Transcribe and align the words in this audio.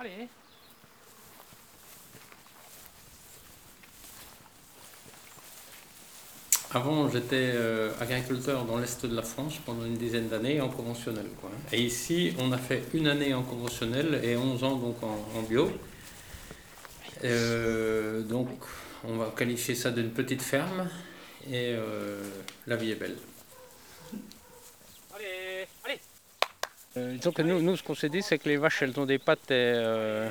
Allez. 0.00 0.28
Avant, 6.72 7.10
j'étais 7.10 7.52
euh, 7.54 7.92
agriculteur 8.00 8.64
dans 8.64 8.78
l'Est 8.78 9.04
de 9.04 9.14
la 9.14 9.20
France 9.20 9.58
pendant 9.66 9.84
une 9.84 9.98
dizaine 9.98 10.28
d'années 10.28 10.62
en 10.62 10.70
conventionnel. 10.70 11.26
Quoi. 11.38 11.50
Et 11.72 11.82
ici, 11.82 12.34
on 12.38 12.50
a 12.52 12.56
fait 12.56 12.82
une 12.94 13.08
année 13.08 13.34
en 13.34 13.42
conventionnel 13.42 14.20
et 14.22 14.38
11 14.38 14.64
ans 14.64 14.76
donc 14.76 14.96
en, 15.02 15.42
bio. 15.42 15.70
Euh, 17.24 18.22
donc, 18.22 18.48
on 19.04 19.18
va 19.18 19.34
qualifier 19.36 19.74
ça 19.74 19.90
d'une 19.90 20.12
petite 20.12 20.40
ferme 20.40 20.88
et 21.46 21.74
euh, 21.74 22.22
la 22.66 22.76
vie 22.76 22.92
est 22.92 22.94
belle. 22.94 23.16
Allez. 26.96 27.16
disons 27.16 27.32
que 27.32 27.42
nous, 27.42 27.60
nous 27.62 27.76
ce 27.76 27.82
qu'on 27.82 27.94
s'est 27.94 28.08
dit, 28.08 28.22
c'est 28.22 28.38
que 28.38 28.48
les 28.48 28.56
vaches, 28.56 28.82
elles 28.82 28.98
ont 28.98 29.06
des 29.06 29.18
pattes 29.18 29.50
et, 29.50 30.28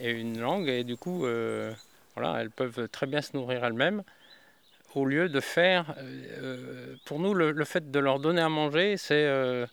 et 0.00 0.10
une 0.10 0.40
langue 0.40 0.68
et 0.68 0.84
du 0.84 0.96
coup, 0.96 1.26
voilà, 2.16 2.40
elles 2.40 2.50
peuvent 2.50 2.88
très 2.88 3.06
bien 3.06 3.22
se 3.22 3.36
nourrir 3.36 3.64
elles-mêmes 3.64 4.02
au 4.94 5.04
lieu 5.04 5.28
de 5.28 5.40
faire, 5.40 5.94
euh, 5.98 6.24
euh, 6.42 6.96
pour 7.04 7.18
nous, 7.18 7.34
le, 7.34 7.64
fait 7.64 7.90
de 7.90 7.98
leur 7.98 8.18
donner 8.18 8.40
à 8.40 8.48
manger, 8.48 8.96
c'est 8.96 9.14
euh, 9.14 9.66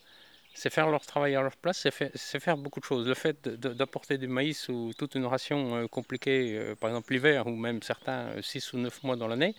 faire 0.54 0.88
leur 0.88 1.04
travail 1.04 1.34
à 1.34 1.42
leur 1.42 1.56
place, 1.56 1.86
c'est 2.14 2.40
faire, 2.40 2.56
beaucoup 2.56 2.80
de 2.80 2.84
choses. 2.84 3.06
Le 3.06 3.14
fait 3.14 3.48
d'apporter 3.48 4.18
du 4.18 4.28
maïs 4.28 4.68
ou 4.68 4.92
toute 4.96 5.14
une 5.14 5.26
ration 5.26 5.86
compliquée, 5.88 6.74
par 6.80 6.90
exemple 6.90 7.12
l'hiver, 7.12 7.46
ou 7.46 7.56
même 7.56 7.82
certains 7.82 8.30
6 8.40 8.72
ou 8.72 8.78
9 8.78 9.02
mois 9.02 9.16
dans 9.16 9.28
l'année, 9.28 9.54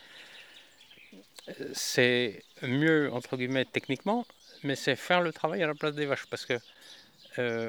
c'est 1.74 2.44
mieux, 2.62 3.12
entre 3.14 3.38
guillemets, 3.38 3.66
techniquement, 3.66 4.26
mais 4.64 4.76
c'est 4.76 4.96
faire 4.96 5.22
le 5.22 5.32
travail 5.32 5.64
à 5.64 5.68
la 5.68 5.76
place 5.76 5.96
des 5.96 6.06
vaches. 6.06 6.26
Parce 6.30 6.46
que 6.46 6.58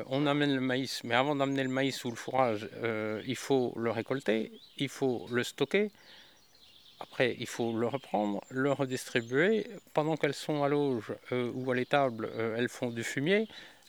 on 0.09 0.27
amène 0.27 0.55
le 0.55 0.63
maïs, 0.63 1.05
mais 1.05 1.15
avant 1.15 1.37
d'amener 1.37 1.63
le 1.63 1.69
maïs 1.69 2.03
ou 2.05 2.11
le 2.11 2.17
fourrage, 2.17 2.69
il 3.27 3.37
faut 3.37 3.75
le 3.77 3.91
récolter, 3.91 4.51
il 4.79 4.89
faut 4.89 5.27
le 5.31 5.45
stocker, 5.45 5.91
après, 7.01 7.37
il 7.39 7.47
faut 7.47 7.73
le 7.77 7.87
reprendre, 7.87 8.43
le 8.51 8.73
redistribuer. 8.73 9.67
Pendant 9.95 10.17
qu'elles 10.17 10.35
sont 10.35 10.65
à 10.65 10.69
l'auge 10.69 11.15
euh, 11.33 11.53
ou 11.55 11.71
à 11.71 11.75
l'étable, 11.75 12.29
euh, 12.35 12.57
elles 12.57 12.69
font 12.69 12.91
du 12.91 13.05
fumier. 13.05 13.49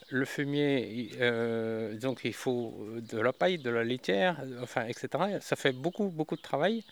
Le 0.09 0.25
fumier, 0.25 1.11
euh, 1.19 1.97
donc 1.97 2.21
il 2.23 2.33
faut 2.33 2.87
de 3.11 3.19
la 3.19 3.33
paille, 3.33 3.59
de 3.59 3.69
la 3.69 3.83
litière, 3.83 4.41
enfin, 4.61 4.85
etc. 4.85 5.07
Ça 5.41 5.55
fait 5.55 5.71
beaucoup, 5.71 6.09
beaucoup 6.09 6.35
de 6.35 6.41
travail 6.41 6.83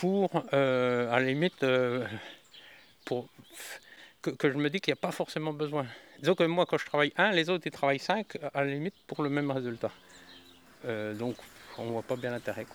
pour, 0.00 0.30
à 0.52 1.20
la 1.20 1.20
limite, 1.20 1.64
pour, 3.04 3.28
que, 4.22 4.50
je 4.50 4.56
me 4.56 4.70
dis 4.70 4.80
qu'il 4.80 4.92
n'y 4.92 4.98
a 4.98 5.02
pas 5.08 5.12
forcément 5.12 5.52
besoin. 5.52 5.86
Disons 6.18 6.34
que 6.34 6.44
moi, 6.44 6.66
quand 6.66 6.78
je 6.78 6.86
travaille 6.86 7.12
un, 7.16 7.30
les 7.30 7.50
autres, 7.50 7.66
ils 7.66 7.72
travaillent 7.72 7.98
cinq, 7.98 8.38
à 8.54 8.64
la 8.64 8.70
limite, 8.70 8.94
pour 9.06 9.22
le 9.22 9.28
même 9.28 9.50
résultat. 9.50 9.92
donc, 11.18 11.36
on 11.78 11.84
ne 11.84 11.90
voit 11.90 12.02
pas 12.02 12.16
bien 12.16 12.30
l'intérêt. 12.30 12.66